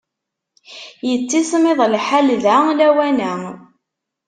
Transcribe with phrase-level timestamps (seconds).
[1.09, 3.33] Yettismiḍ lḥal da lawan-a.